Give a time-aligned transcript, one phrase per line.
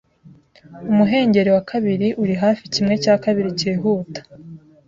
[0.91, 4.19] Umuhengeri wa kabiri uri hafi kimwe cya kabiri cyihuta